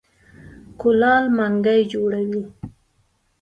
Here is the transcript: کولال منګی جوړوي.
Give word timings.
کولال 0.79 1.25
منګی 1.37 1.81
جوړوي. 1.91 2.43